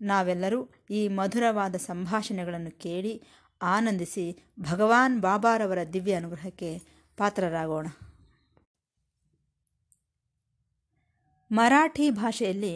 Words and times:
ನಾವೆಲ್ಲರೂ 0.00 0.60
ಈ 0.90 1.08
ಮಧುರವಾದ 1.08 1.76
ಸಂಭಾಷಣೆಗಳನ್ನು 1.76 2.78
ಕೇಳಿ 2.80 3.22
ಆನಂದಿಸಿ 3.62 4.24
ಭಗವಾನ್ 4.60 5.20
ಬಾಬಾರವರ 5.20 5.78
ದಿವ್ಯ 5.92 6.14
ಅನುಗ್ರಹಕ್ಕೆ 6.14 6.70
ಪಾತ್ರರಾಗೋಣ. 7.16 7.86
ಮರಾಠಿ 11.50 12.10
ಭಾಷೆಯಲ್ಲಿ 12.10 12.72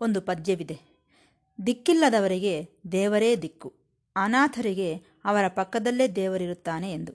ಒಂದು 0.00 0.20
ಪದ್ಯವಿದೆ. 0.20 0.78
ದಿಕ್ಕಿಲ್ಲದವರಿಗೆ 1.66 2.54
ದೇವರೇ 2.92 3.36
ದಿಕ್ಕು, 3.36 3.72
ಅನಾಥರಿಗೆ 4.16 4.90
ಅವರ 5.24 5.48
ಪಕ್ಕದಲ್ಲೇ 5.48 6.06
ದೇವರಿರುತ್ತಾನೆ 6.08 6.92
ಎಂದು. 6.92 7.12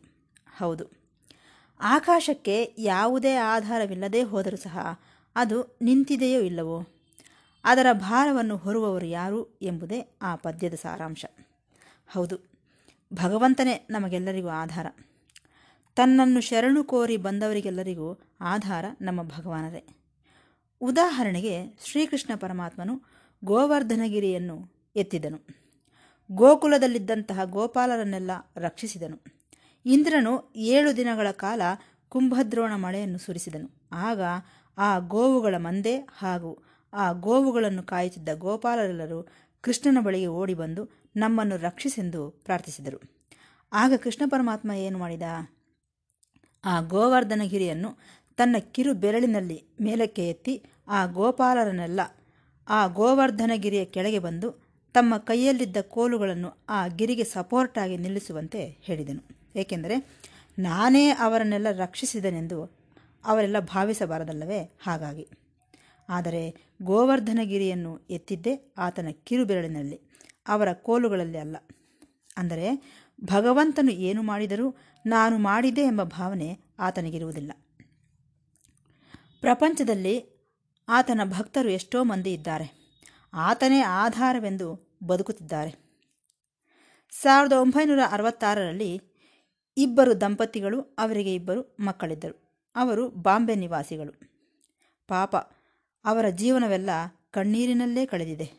ಹೌದು, 0.58 0.85
ಆಕಾಶಕ್ಕೆ 1.80 2.76
ಯಾವುದೇ 2.77 3.35
ಆಧಾರವಿಲ್ಲದೆ 3.35 4.22
ಹೋದರೂ 4.24 4.58
ಸಹ 4.58 4.77
ಅದು 5.35 5.77
ನಿಂತಿದೆಯೋ 5.82 6.41
ಇಲ್ಲವೋ? 6.41 6.77
ಅದರ 7.66 7.88
ಭಾರವನ್ನು 7.92 8.58
ಹೊರುವವರು 8.58 9.05
ಯಾರು 9.05 9.60
ಎಂಬುದೇ 9.62 10.18
ಆ 10.22 10.36
ಪದ್ಯದ 10.36 10.74
ಸಾರಾಂಶ. 10.74 11.26
ಹೌದು, 12.08 12.38
ಭಗವಂತನೇ 13.14 13.88
ನಮಗೆಲ್ಲರಿಗೂ 13.90 14.48
ಆಧಾರ. 14.48 14.88
ತನ್ನನ್ನು 15.96 16.41
ಶರಣು 16.41 16.84
ಕೋರಿ 16.84 17.18
ಬಂದವರಿಗೆಲ್ಲರಿಗೂ 17.18 18.20
ಆಧಾರ 18.41 18.85
ನಮ್ಮ 19.02 19.24
ಭಗವಾನರೇ. 19.24 19.84
ಉದಾಹರಣೆಗೆ 20.82 21.80
ಶ್ರೀಕೃಷ್ಣ 21.85 22.35
ಪರಮಾತ್ಮನು 22.35 23.02
ಗೋವರ್ಧನಗಿರಿಯನ್ನು 23.44 24.57
ಎತ್ತಿದನು. 24.96 25.40
ಗೋಕುಲದಲ್ಲಿದ್ದಂತಹ 26.32 27.44
ಗೋಪಾಲರನ್ನೆಲ್ಲ 27.44 28.32
ರಕ್ಷಿಸಿದನು. 28.57 29.18
ಇಂದ್ರನು 29.85 30.54
ಏಳು 30.55 30.98
ದಿನಗಳ 30.98 31.32
ಕಾಲ 31.32 31.62
ಕುಂಭದ್ರೋಣ 32.10 32.76
ಮಳೆಯನ್ನು 32.76 33.18
ಸುರಿಸಿದನು. 33.18 33.70
ಆಗ 33.91 34.22
ಆ 34.77 35.00
ಗೋವುಗಳ 35.00 35.55
ಮಂದೆ 35.57 35.98
ಹಾಗೂ 35.98 36.63
ಆ 36.96 37.12
ಗೋವುಗಳನ್ನು 37.12 37.84
ಕಾಯುತ್ತಿದ್ದ 37.84 38.29
ಗೋಪಾಲರೆಲ್ಲರೂ 38.34 39.27
ಕೃಷ್ಣನ 39.62 39.98
ಬಳಿಗೆ 40.04 40.27
ಓಡಿ 40.27 40.54
ಬಂದು 40.54 40.90
ನಮ್ಮನ್ನು 41.15 41.57
ರಕ್ಷಿಸೆಂದು 41.57 42.29
ಪ್ರಾರ್ಥಿಸಿದರು. 42.29 42.99
ಆಗ 43.74 43.93
ಕೃಷ್ಣ 44.04 44.24
ಪರಮಾತ್ಮ 44.29 44.71
ಏನು 44.71 44.98
ಮಾಡಿದ? 44.98 45.21
ಆ 46.66 46.82
ಗೋವರ್ಧನಗಿರಿಯನ್ನು 46.82 47.90
ತನ್ನ 48.38 48.55
ಕಿರು 48.60 48.93
ಬೆರಳಿನಲ್ಲಿ 48.93 49.63
ಮೇಲಕ್ಕೆ 49.82 50.29
ಎತ್ತಿ 50.29 50.63
ಆ 50.88 51.05
ಗೋಪಾಲರನ್ನೆಲ್ಲ 51.05 52.01
ಆ 52.70 52.88
ಗೋವರ್ಧನಗಿರಿಯ 52.88 53.85
ಕೆಳಗೆ 53.85 54.20
ಬಂದು 54.20 54.66
ತಮ್ಮ 54.93 55.18
ಕೈಯಲ್ಲಿದ್ದ 55.18 55.77
ಕೋಲುಗಳನ್ನು 55.82 56.66
ಆ 56.70 56.88
ಗಿರಿಗೆ 56.88 57.23
ಸಪೋರ್ಟಾಗಿ 57.23 57.98
ನಿಲ್ಲಿಸುವಂತೆ 57.98 58.77
ಹೇಳಿದನು. 58.82 59.23
ಏಕೆಂದರೆ 59.55 59.96
ನಾನೇ 60.60 61.10
ಅವರನ್ನೆಲ್ಲ 61.10 61.68
ರಕ್ಷಿಸಿದನೆಂದು 61.71 62.63
ಅವರೆಲ್ಲ 63.26 63.60
ಭಾವಿಸಬಾರದಲ್ಲವೇ? 63.60 64.59
ಹಾಗಾಗಿ. 64.84 65.28
ಆದರೆ 66.09 66.73
ಗೋವರ್ಧನಗಿರಿಯನ್ನು 66.81 68.00
ಎತ್ತಿದ್ದೇ 68.09 68.73
ಆತನ 68.78 69.07
ಕಿರುಬೆರಳಿನಲ್ಲಿ, 69.23 70.00
ಅವರ 70.47 70.73
ಕೋಲುಗಳಲ್ಲಿ 70.73 71.38
ಅಲ್ಲ. 71.38 71.57
ಅಂದರೆ, 72.38 72.95
ಭಗವಂತನು 73.23 73.91
ಏನು 73.91 74.23
ಮಾಡಿದರೂ 74.23 74.75
ನಾನು 75.06 75.38
ಮಾಡಿದೆ 75.38 75.81
ಎಂಬ 75.81 76.03
ಭಾವನೆ 76.03 76.59
ಆತನಿಗಿರುವುದಿಲ್ಲ. 76.79 77.51
ಪ್ರಪಂಚದಲ್ಲಿ 79.41 80.35
ಆತನ 80.89 81.21
ಭಕ್ತರು 81.23 81.69
ಎಷ್ಟೋ 81.69 82.03
ಮಂದಿ 82.03 82.33
ಇದ್ದಾರೆ. 82.33 82.95
ಆತನೇ 83.33 83.79
ಆಧಾರವೆಂದು 83.81 84.97
ಬದುಕುತ್ತಿದ್ದಾರೆ. 85.03 85.85
ಸಾವಿರದ 87.11 87.53
ಒಂಬೈನೂರ 87.53 87.99
ಅರವತ್ತಾರರಲ್ಲಿ 88.11 89.01
ಇಬ್ಬರು 89.77 90.21
ದಂಪತಿಗಳು, 90.21 90.81
ಅವರಿಗೆ 90.81 91.35
ಇಬ್ಬರು 91.35 91.77
ಮಕ್ಕಳಿದ್ದರು. 91.79 92.63
ಅವರು 92.75 93.09
ಬಾಂಬೆ 93.09 93.55
ನಿವಾಸಿಗಳು. 93.55 94.11
ಪಾಪ 95.07 95.35
ಅವರ 96.05 96.29
ಜೀವನವೆಲ್ಲ 96.29 96.89
ಕಣ್ಣೀರಿನಲ್ಲೇ 97.31 98.05
ಕಳೆದಿದೆ. 98.05 98.51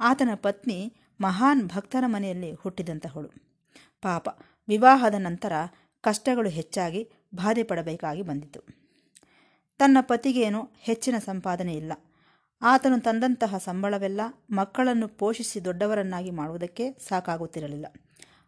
ಆತನ 0.00 0.28
ಪತ್ನಿ 0.34 0.92
ಮಹಾನ್ 1.20 1.66
ಭಕ್ತರ 1.66 2.04
ಮನೆಯಲ್ಲಿ 2.06 2.52
ಹುಟ್ಟಿದಂತಹಳು. 2.52 3.28
ಪಾಪ, 4.02 4.28
ವಿವಾಹದ 4.68 5.14
ನಂತರ 5.18 5.52
ಕಷ್ಟಗಳು 6.00 6.48
ಹೆಚ್ಚಾಗಿ 6.48 7.10
ಬಾಧೆ 7.34 7.62
ಪಡಬೇಕಾಗಿ 7.62 8.22
ಬಂದಿತು. 8.22 8.60
ತನ್ನ 9.78 9.98
ಪತಿಗೇನು 10.00 10.68
ಹೆಚ್ಚಿನ 10.78 11.14
ಸಂಪಾದನೆ 11.18 11.74
ಇಲ್ಲ. 11.74 11.92
ಆತನು 12.62 13.00
ತಂದಂತಹ 13.00 13.58
ಸಂಬಳವೆಲ್ಲ 13.58 14.20
ಮಕ್ಕಳನ್ನು 14.50 15.08
ಪೋಷಿಸಿ 15.08 15.64
ದೊಡ್ಡವರನ್ನಾಗಿ 15.64 16.30
ಮಾಡುವುದಕ್ಕೆ 16.30 16.92
ಸಾಕಾಗುತ್ತಿರಲಿಲ್ಲ. 16.92 17.86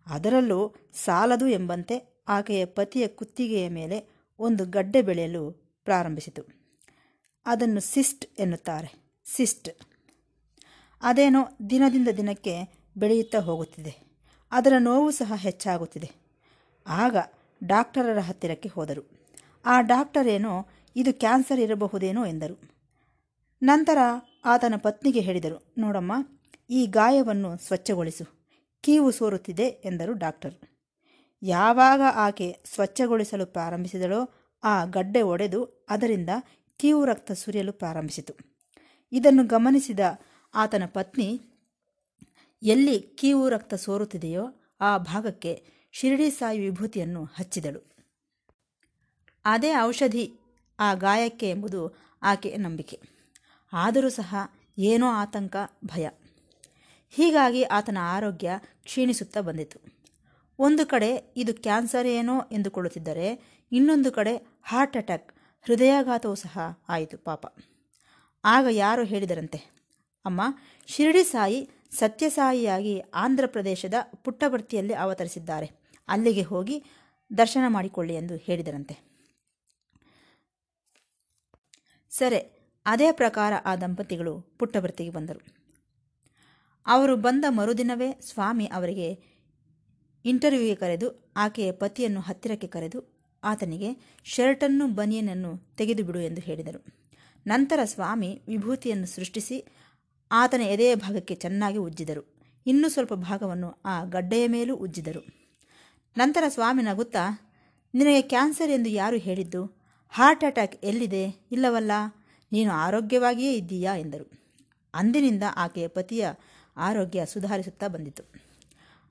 ಅದರಲ್ಲೂ 0.07 0.75
ಸಾಲದು 0.95 1.47
ಎಂಬಂತೆ 1.47 2.23
ಆಕೆಯ 2.29 2.65
ಪತಿಯ 2.65 3.07
ಕುತ್ತಿಗೆಯ 3.07 3.69
ಮೇಲೆ 3.69 4.27
ಒಂದು 4.39 4.67
ಗಡ್ಡೆ 4.67 5.03
ಬೆಳೆಯಲು 5.03 5.53
ಪ್ರಾರಂಭಿಸಿತು. 5.85 6.64
ಅದನ್ನು 7.47 7.81
ಸಿಸ್ಟ್ 7.81 8.27
ಎನ್ನುತ್ತಾರೆ. 8.39 9.21
ಸಿಸ್ಟ್. 9.25 9.69
ಅದೇನೋ 11.03 11.41
ದಿನದಿಂದ 11.71 12.09
ದಿನಕ್ಕೆ 12.09 12.85
ಬೆಳೆಯುತ್ತಾ 12.97 13.39
ಹೋಗುತ್ತಿದೆ. 13.39 14.15
ಅದರ 14.53 14.73
ನೋವು 14.79 15.11
ಸಹ 15.11 15.33
ಹೆಚ್ಚಾಗುತ್ತಿದೆ. 15.37 16.11
ಆಗ 16.87 17.17
ಡಾಕ್ಟರರ 17.65 18.19
ಹತ್ತಿರಕ್ಕೆ 18.19 18.69
ಹೋದರು. 18.69 19.11
ಆ 19.65 19.81
ಡಾಕ್ಟರ್ 19.81 20.29
ಏನೋ, 20.29 20.67
ಇದು 20.97 21.13
ಕ್ಯಾನ್ಸರ್ 21.13 21.61
ಇರಬಹುದೇನೋ 21.61 22.27
ಎಂದರು. 22.27 22.61
ನಂತರ 23.63 23.99
ಆತನ 24.45 24.75
ಪತ್ನಿಗೆ 24.77 25.21
ಹೇಳಿದರು, 25.21 25.75
ನೋಡಮ್ಮ, 25.79 26.13
ಈ 26.71 26.87
ಗಾಯವನ್ನು 26.87 27.57
ಸ್ವಚ್ಛಗೊಳಿಸು. 27.57 28.49
ಕೀವು 28.81 29.11
ಸೋರುತ್ತಿದೆ 29.11 29.63
ಎಂದರು 29.63 30.13
ಡಾಕ್ಟರ್. 30.13 30.55
ಯಾವಾಗ 31.43 32.01
ಆಕೆ 32.15 32.57
ಸ್ವಚ್ಛಗೊಳಿಸಲು 32.75 33.47
ಪ್ರಾರಂಭಿಸಿದಳೋ, 33.47 34.31
ಆ 34.65 34.85
ಗಡ್ಡೆ 34.85 35.23
ಒಡೆದು 35.23 35.87
ಅದರಿಂದ 35.91 36.31
ಕೀವು 36.79 37.05
ರಕ್ತ 37.05 37.33
ಸುರಿಯಲು 37.33 37.73
ಪ್ರಾರಂಭಿಸಿತು. 37.73 38.35
ಇದನ್ನು 39.13 39.47
ಗಮನಿಸಿದ 39.47 40.01
ಆತನ 40.55 40.83
ಪತ್ನಿ, 40.87 41.41
ಎಲ್ಲಿ 42.63 43.01
ಕೀವು 43.01 43.49
ರಕ್ತ 43.49 43.75
ಸೋರುತ್ತಿದೆಯೋ 43.75 44.45
ಆ 44.81 44.99
ಭಾಗಕ್ಕೆ 44.99 45.67
ಶಿರಡಿ 45.93 46.31
ಸಾಯಿ 46.31 46.59
ವಿಭೂತಿಯನ್ನು 46.59 47.25
ಹಚ್ಚಿದಳು. 47.25 47.97
ಅದೇ 49.45 49.73
ಔಷಧಿ 49.83 50.33
ಆ 50.79 50.95
ಗಾಯಕ್ಕೆ 50.95 51.51
ಎಂಬುದು 51.51 51.97
ಆಕೆಯ 52.23 52.57
ನಂಬಿಕೆ. 52.57 53.01
ಆದರೂ 53.73 54.09
ಸಹ 54.09 54.37
ಏನೋ 54.79 55.07
ಆತಂಕ, 55.07 55.57
ಭಯ. 55.85 56.09
ಹೀಗಾಗಿ 57.11 57.63
ಆತನ 57.63 57.99
ಆರೋಗ್ಯ 58.01 58.51
ಕ್ಷೀಣಿಸುತ್ತಾ 58.83 59.41
ಬಂದಿತು. 59.41 59.81
ಒಂದು 60.59 60.87
ಕಡೆ 60.87 61.35
ಇದು 61.37 61.55
ಕ್ಯಾನ್ಸರ್ 61.55 62.07
ಏನೋ 62.07 62.41
ಎಂದುಕೊಳ್ಳುತ್ತಿದ್ದರೆ, 62.53 63.59
ಇನ್ನೊಂದು 63.73 64.13
ಕಡೆ 64.13 64.37
ಹಾರ್ಟ್ 64.63 64.97
ಅಟ್ಯಾಕ್ 64.97 65.34
ಹೃದಯಾಘಾತವೂ 65.67 66.35
ಸಹ 66.35 66.59
ಆಯಿತು 66.89 67.19
ಪಾಪ. 67.19 67.47
ಆಗ 68.45 68.67
ಯಾರು 68.71 69.05
ಹೇಳಿದರಂತೆ, 69.05 69.59
ಅಮ್ಮ, 70.25 70.41
ಶಿರಡಿ 70.87 71.25
ಸಾಯಿ 71.25 71.71
ಸತ್ಯಸಾಯಿಯಾಗಿ 71.91 73.01
ಆಂಧ್ರ 73.01 73.45
ಪ್ರದೇಶದ 73.47 73.95
ಪುಟ್ಟಭರ್ತಿಯಲ್ಲಿ 74.25 74.95
ಅವತರಿಸಿದ್ದಾರೆ. 74.95 75.71
ಅಲ್ಲಿಗೆ 76.09 76.43
ಹೋಗಿ 76.43 76.85
ದರ್ಶನ 77.39 77.65
ಮಾಡಿಕೊಳ್ಳಿ 77.69 78.15
ಎಂದು 78.15 78.37
ಹೇಳಿದರಂತೆ. 78.37 78.95
ಸರಿ, 82.11 82.41
ಅದೇ 82.87 83.13
ಪ್ರಕಾರ 83.13 83.53
ಆ 83.65 83.77
ದಂಪತಿಗಳು 83.77 84.41
ಪುಟ್ಟಭರ್ತಿಗೆ 84.41 85.11
ಬಂದರು. 85.11 85.41
ಅವರು 86.87 87.17
ಬಂದ 87.17 87.45
ಮರುದಿನವೇ 87.49 88.21
ಸ್ವಾಮಿ 88.21 88.67
ಅವರಿಗೆ 88.67 89.09
ಇಂಟರ್ವ್ಯೂಗೆ 90.25 90.75
ಕರೆದು 90.75 91.33
ಆಕೆಯ 91.37 91.73
ಪತಿಯನ್ನು 91.73 92.21
ಹತ್ತಿರಕ್ಕೆ 92.21 92.67
ಕರೆದು 92.67 93.14
ಆತನಿಗೆ, 93.45 94.19
ಶರ್ಟನ್ನು 94.25 94.87
ಬನಿಯನನ್ನು 94.87 95.77
ತೆಗೆದು 95.77 96.05
ಬಿಡು 96.05 96.21
ಎಂದು 96.21 96.41
ಹೇಳಿದರು. 96.41 96.85
ನಂತರ 97.47 97.81
ಸ್ವಾಮಿ 97.85 98.43
ವಿಭೂತಿಯನ್ನು 98.49 99.07
ಸೃಷ್ಟಿಸಿ 99.07 99.65
ಆತನ 100.33 100.61
ಎದೆಯ 100.61 100.95
ಭಾಗಕ್ಕೆ 100.95 101.35
ಚೆನ್ನಾಗಿ 101.35 101.79
ಉಜ್ಜಿದರು. 101.79 102.35
ಇನ್ನೂ 102.67 102.89
ಸ್ವಲ್ಪ 102.89 103.15
ಭಾಗವನ್ನು 103.15 103.81
ಆ 103.85 104.05
ಗಡ್ಡೆಯ 104.05 104.47
ಮೇಲೂ 104.47 104.77
ಉಜ್ಜಿದರು. 104.77 105.27
ನಂತರ 106.17 106.45
ಸ್ವಾಮಿ 106.49 106.83
ನಗುತ್ತಾ, 106.83 107.53
ನಿನಗೆ 107.95 108.23
ಕ್ಯಾನ್ಸರ್ 108.23 108.71
ಎಂದು 108.71 108.91
ಯಾರು 108.91 109.17
ಹೇಳಿದ್ದು? 109.17 109.85
ಹಾರ್ಟ್ 110.11 110.45
ಅಟ್ಯಾಕ್ 110.45 110.85
ಎಲ್ಲಿದೆ? 110.85 111.47
ಇಲ್ಲವಲ್ಲ? 111.53 111.93
ನೀನು 112.53 112.73
ಆರೋಗ್ಯವಾಗಿಯೇ 112.73 113.55
ಇದ್ದೀಯಾ? 113.55 113.97
ಎಂದರು. 113.97 114.31
ಅಂದಿನಿಂದ 114.95 115.43
ಆಕೆಯ 115.57 115.89
ಪತಿಯ 115.89 116.29
ಆರೋಗ್ಯ 116.77 117.27
ಸುಧಾರಿಸುತ್ತಾ 117.27 117.89
ಬಂದಿತು. 117.89 118.23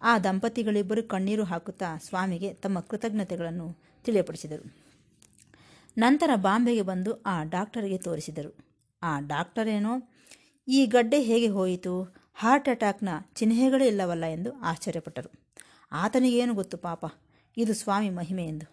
ಆ 0.01 0.19
ದಂಪತಿಗಳಿಬ್ಬರು 0.19 1.03
ಕಣ್ಣೀರು 1.03 1.44
ಹಾಕುತ್ತಾ 1.44 1.97
ಸ್ವಾಮಿಗೆ 1.97 2.53
ತಮ್ಮ 2.53 2.79
ಕೃತಜ್ಞತೆಗಳನ್ನು 2.79 3.77
ತಿಳಿಯಪಡಿಸಿದರು. 4.03 4.83
ನಂತರ 5.97 6.29
ಬಾಂಬೆಗೆ 6.35 6.81
ಬಂದು 6.81 7.21
ಆ 7.21 7.44
ಡಾಕ್ಟರಿಗೆ 7.44 7.97
ತೋರಿಸಿದರು. 7.97 8.57
ಆ 9.03 9.19
ಡಾಕ್ಟರೇನೋ, 9.19 10.09
ಈ 10.67 10.85
ಗಡ್ಡೆ 10.85 11.21
ಹೇಗೆ 11.21 11.47
ಹೋಯಿತು? 11.47 12.15
ಹಾರ್ಟ್ 12.33 12.69
ಅಟ್ಯಾಕ್ನ 12.69 13.09
ಚಿಹ್ನೆಗಳೇ 13.33 13.88
ಇಲ್ಲವಲ್ಲ 13.88 14.25
ಎಂದು 14.25 14.59
ಆಶ್ಚರ್ಯಪಟ್ಟರು. 14.59 15.31
ಆತನಿಗೇನು 15.91 16.53
ಗೊತ್ತು 16.53 16.77
ಪಾಪ? 16.77 17.05
ಇದು 17.57 17.73
ಸ್ವಾಮಿ 17.73 18.09
ಮಹಿಮೆ 18.09 18.45
ಎಂದು. 18.45 18.71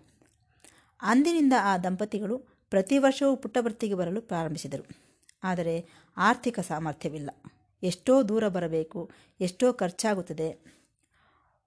ಅಂದಿನಿಂದ 1.03 1.53
ಆ 1.63 1.79
ದಂಪತಿಗಳು 1.79 2.39
ಪ್ರತಿ 2.71 2.99
ವರ್ಷವೂ 2.99 3.37
ಪುಟ್ಟಭರ್ತಿಗೆ 3.37 3.95
ಬರಲು 3.95 4.23
ಪ್ರಾರಂಭಿಸಿದರು. 4.23 4.85
ಆದರೆ 5.43 5.87
ಆರ್ಥಿಕ 6.17 6.61
ಸಾಮರ್ಥ್ಯವಿಲ್ಲ. 6.61 7.31
ಎಷ್ಟೋ 7.83 8.23
ದೂರ 8.23 8.49
ಬರಬೇಕು, 8.49 9.11
ಎಷ್ಟೋ 9.41 9.73
ಖರ್ಚಾಗುತ್ತದೆ. 9.73 10.81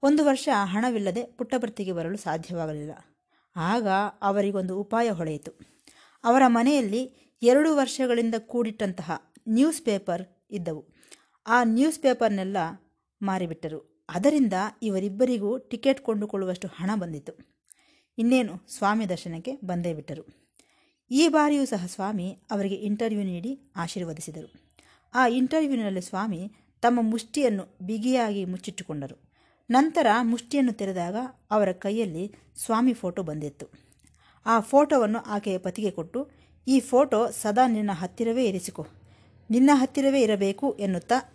ಒಂದು 0.03 0.25
ವರ್ಷ 0.25 0.49
ಹಣವಿಲ್ಲದೆ 0.63 1.23
ಪುಟ್ಟಭರ್ತಿಗೆ 1.23 1.91
ಬರಲು 1.91 2.17
ಸಾಧ್ಯವಾಗಲಿಲ್ಲ. 2.17 3.12
ಆಗ 3.55 3.87
ಅವರಿಗೊಂದು 4.21 4.79
ಉಪಾಯ 4.79 5.11
ಹೊಳೆಯಿತು. 5.11 5.51
ಅವರ 6.23 6.41
ಮನೆಯಲ್ಲಿ 6.47 7.33
ಎರಡು 7.41 7.75
ವರ್ಷಗಳಿಂದ 7.75 8.35
ಕೂಡಿಟ್ಟಂತಹ 8.37 9.11
ನ್ಯೂಸ್ 9.47 9.81
ಪೇಪರ್ 9.81 10.27
ಇದ್ದವು. 10.51 10.85
ಆ 11.47 11.63
ನ್ಯೂಸ್ 11.63 11.99
ಪೇಪರ್ನೆಲ್ಲ 11.99 12.57
ಮಾರಿಬಿಟ್ಟರು. 13.21 14.05
ಅದರಿಂದ 14.09 14.53
ಇವರಿಬ್ಬರಿಗೂ 14.83 15.57
ಟಿಕೆಟ್ 15.57 16.01
ಕೊಂಡುಕೊಳ್ಳುವಷ್ಟು 16.01 16.67
ಹಣ 16.67 16.91
ಬಂದಿತ್ತು. 16.95 17.63
ಇನ್ನೇನು 18.17 18.67
ಸ್ವಾಮಿ 18.67 19.09
ದರ್ಶನಕ್ಕೆ 19.09 19.55
ಬಂದೇ 19.65 19.93
ಬಿಟ್ಟರು. 19.93 20.53
ಈ 21.11 21.27
ಬಾರಿಯೂ 21.27 21.65
ಸಹ 21.65 21.85
ಸ್ವಾಮಿ 21.85 22.37
ಅವರಿಗೆ 22.51 22.75
ಇಂಟರ್ವ್ಯೂ 22.75 23.23
ನೀಡಿ 23.23 23.73
ಆಶೀರ್ವದಿಸಿದರು. 23.75 24.75
ಆ 25.13 25.27
ಇಂಟರ್ವ್ಯೂನಲ್ಲಿ 25.27 26.01
ಸ್ವಾಮಿ 26.01 26.51
ತಮ್ಮ 26.81 26.99
ಮುಷ್ಟಿಯನ್ನು 27.01 27.77
ಬಿಗಿಯಾಗಿ 27.81 28.45
ಮುಚ್ಚಿಟ್ಟುಕೊಂಡರು. 28.45 29.32
ನಂತರ 29.69 30.07
ಮುಷ್ಟಿಯನ್ನು 30.21 30.73
ತೆರೆದಾಗ 30.73 31.15
ಅವರ 31.51 31.71
ಕೈಯಲ್ಲಿ 31.71 32.35
ಸ್ವಾಮಿ 32.57 32.93
ಫೋಟೋ 32.93 33.23
ಬಂದಿತ್ತು. 33.23 33.67
ಆ 34.45 34.59
ಫೋಟೋವನ್ನು 34.59 35.19
ಆಕೆಯ 35.19 35.57
ಪತಿಗೆ 35.57 35.91
ಕೊಟ್ಟು, 35.91 36.31
ಈ 36.67 36.79
ಫೋಟೋ 36.79 37.31
ಸದಾ 37.31 37.67
ನಿನ್ನ 37.67 37.91
ಹತ್ತಿರವೇ 37.93 38.45
ಇರಿಸಿಕೊ. 38.45 38.87
ನಿನ್ನ 39.49 39.69
ಹತ್ತಿರವೇ 39.73 40.21
ಇರಬೇಕು 40.21 40.73
ಎನ್ನುತ್ತಾ? 40.73 41.33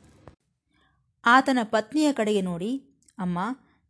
ಆತನ 1.24 1.58
ಪತ್ನಿಯ 1.62 2.12
ಕಡೆಗೆ 2.12 2.40
ನೋಡಿ, 2.40 2.98
ಅಮ್ಮ, 3.18 3.38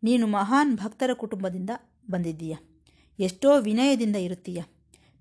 ನೀನು 0.02 0.26
ಮಹಾನ್ 0.26 0.76
ಭಕ್ತರ 0.76 1.10
ಕುಟುಂಬದಿಂದ 1.12 1.70
ಬಂದಿದ್ದೀಯ. 2.10 2.56
ಎಷ್ಟೋ 3.18 3.60
ವಿನಯದಿಂದ 3.60 4.16
ಇರುತ್ತೀಯ. 4.16 4.62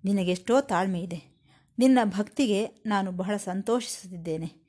ನಿನಗೆಷ್ಟೋ 0.06 0.62
ತಾಳ್ಮೆ 0.62 1.02
ಇದೆ. 1.02 1.38
ನಿನ್ನ 1.80 2.00
ಭಕ್ತಿಗೆ 2.04 2.66
ನಾನು 2.66 3.12
ಬಹಳ 3.12 3.38
ಸಂತೋಷಿಸುತ್ತಿದ್ದೇನೆ. 3.38 4.68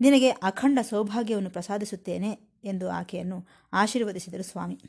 ನಿನಗೆ 0.00 0.28
ಅಖಂಡ 0.28 0.78
ಸೌಭಾಗ್ಯವನ್ನು 0.82 1.50
ಪ್ರಸಾದಿಸುತ್ತೇನೆ 1.50 2.51
ಎಂದು 2.64 2.90
ಆಕೆಯನ್ನು 2.90 3.46
ಆಶೀರ್ವದಿಸಿದರು 3.72 4.42
ಸ್ವಾಮಿ. 4.42 4.80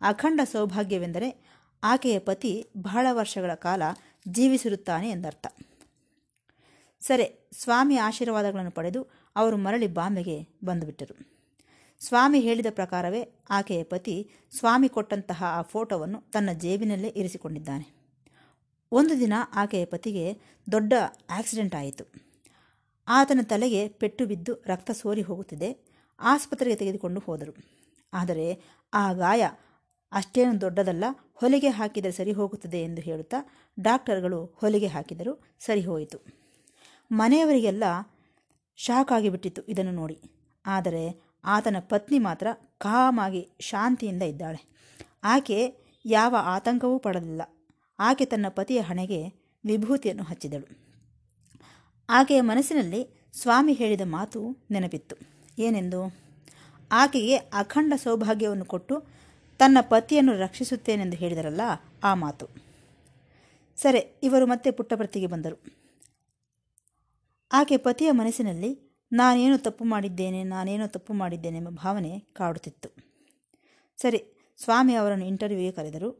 ಅಖಂಡ 0.00 0.40
ಸೌಭಾಗ್ಯವೆಂದರೆ 0.44 1.48
ಆಕೆಯ 1.84 2.18
ಪತಿ 2.18 2.66
ಬಹಳ 2.76 3.06
ವರ್ಷಗಳ 3.10 3.54
ಕಾಲ 3.54 3.82
ಜೀವಿಸಿರುತ್ತಾನೆ 4.28 5.10
ಎಂದರ್ಥ. 5.10 5.46
ಸರಿ, 7.00 7.48
ಸ್ವಾಮಿ 7.52 7.96
ಆಶೀರ್ವಾದಗಳನ್ನು 7.96 8.70
ಪಡೆದು 8.70 9.06
ಅವರು 9.36 9.56
ಮರಳಿ 9.56 9.86
ಬಾಂಬೆಗೆ 9.86 10.48
ಬಂದುಬಿಟ್ಟರು. 10.64 11.38
ಸ್ವಾಮಿ 12.00 12.40
ಹೇಳಿದ 12.40 12.66
ಪ್ರಕಾರವೇ 12.70 13.32
ಆಕೆಯ 13.50 13.84
ಪತಿ 13.84 14.30
ಸ್ವಾಮಿ 14.58 14.88
ಕೊಟ್ಟಂತಹ 14.88 15.44
ಆ 15.46 15.62
ಫೋಟೋವನ್ನು 15.62 16.20
ತನ್ನ 16.20 16.50
ಜೇಬಿನಲ್ಲೇ 16.52 17.08
ಇರಿಸಿಕೊಂಡಿದ್ದಾನೆ. 17.08 17.98
ಒಂದು 18.92 19.20
ದಿನ 19.20 19.32
ಆಕೆಯ 19.54 19.84
ಪತಿಗೆ 19.84 20.38
ದೊಡ್ಡ 20.72 20.92
ಆಕ್ಸಿಡೆಂಟ್ 21.30 21.74
ಆಯಿತು. 21.74 22.04
ಆತನ 23.08 23.40
ತಲೆಗೆ 23.42 23.88
ಪೆಟ್ಟು 23.88 24.26
ಬಿದ್ದು 24.26 24.54
ರಕ್ತ 24.66 24.90
ಸೋರಿ 24.90 25.22
ಹೋಗುತ್ತಿದೆ. 25.22 25.87
ಆಸ್ಪತ್ರೆಗೆ 26.20 26.76
ತೆಗೆದುಕೊಂಡು 26.76 27.20
ಹೋದರು. 27.20 27.56
ಆದರೆ 28.12 28.62
ಆ 28.94 29.12
ಗಾಯ 29.12 29.48
ಅಷ್ಟೇನು 30.12 30.60
ದೊಡ್ಡದಲ್ಲ, 30.60 31.04
ಹೊಲಿಗೆ 31.34 31.68
ಹಾಕಿದರೆ 31.68 32.12
ಸರಿ 32.12 32.32
ಹೋಗುತ್ತದೆ 32.32 32.82
ಎಂದು 32.82 33.00
ಹೇಳುತ್ತಾ 33.00 33.36
ಡಾಕ್ಟರ್ಗಳು 33.80 34.44
ಹೊಲಿಗೆ 34.44 34.86
ಹಾಕಿದರು 34.86 35.56
ಸರಿ 35.60 35.80
ಹೋಯಿತು. 35.80 36.38
ಮನೆಯವರಿಗೆಲ್ಲ 37.12 37.84
ಶಾಕ್ 38.76 39.12
ಆಗಿಬಿಟ್ಟಿತ್ತು 39.12 39.62
ಇದನ್ನು 39.62 39.92
ನೋಡಿ. 39.92 40.20
ಆದರೆ 40.66 41.28
ಆತನ 41.44 41.76
ಪತ್ನಿ 41.80 42.18
ಮಾತ್ರ 42.18 42.46
ಕಾಮಾಗಿ 42.78 43.48
ಶಾಂತಿಯಿಂದ 43.60 44.22
ಇದ್ದಾಳೆ. 44.22 44.68
ಆಕೆ 45.24 45.74
ಯಾವ 46.04 46.36
ಆತಂಕವೂ 46.38 46.98
ಪಡಲಿಲ್ಲ. 46.98 47.42
ಆಕೆ 47.98 48.24
ತನ್ನ 48.24 48.46
ಪತಿಯ 48.48 48.80
ಹಣೆಗೆ 48.80 49.28
ವಿಭೂತಿಯನ್ನು 49.66 50.22
ಹಚ್ಚಿದಳು. 50.22 50.88
ಆಕೆಯ 52.08 52.40
ಮನಸ್ಸಿನಲ್ಲಿ 52.40 53.30
ಸ್ವಾಮಿ 53.32 53.72
ಹೇಳಿದ 53.72 54.00
ಮಾತು 54.04 54.66
ನೆನಪಿತ್ತು. 54.70 55.27
ಏನೆಂದು? 55.58 56.16
ಆಕೆಗೆ 56.92 57.36
ಅಖಂಡ 57.36 57.92
ಸೌಭಾಗ್ಯವನ್ನು 57.96 58.64
ಕೊಟ್ಟು 58.64 59.02
ತನ್ನ 59.58 59.78
ಪತಿಯನ್ನು 59.80 60.32
ರಕ್ಷಿಸುತ್ತೇನೆಂದು 60.32 61.16
ಹೇಳಿದರಲ್ಲ 61.16 61.60
ಆ 62.04 62.14
ಮಾತು. 62.14 62.46
ಸರಿ, 63.76 64.20
ಇವರು 64.22 64.46
ಮತ್ತೆ 64.46 64.70
ಪುಟ್ಟಪ್ರತಿಗೆ 64.70 65.26
ಬಂದರು. 65.26 65.62
ಆಕೆ 67.52 67.76
ಪತಿಯ 67.76 68.10
ಮನಸ್ಸಿನಲ್ಲಿ, 68.10 69.00
ನಾನೇನು 69.12 69.58
ತಪ್ಪು 69.58 69.84
ಮಾಡಿದ್ದೇನೆ, 69.84 70.44
ನಾನೇನು 70.44 70.88
ತಪ್ಪು 70.88 71.12
ಮಾಡಿದ್ದೇನೆ 71.12 71.58
ಎಂಬ 71.58 71.68
ಭಾವನೆ 71.68 72.20
ಕಾಡುತ್ತಿತ್ತು. 72.20 72.88
ಸರಿ, 73.96 74.24
ಸ್ವಾಮಿ 74.64 74.94
ಅವರನ್ನು 74.94 75.26
ಇಂಟರ್ವ್ಯೂಗೆ 75.26 75.72
ಕರೆದರು. 75.72 76.18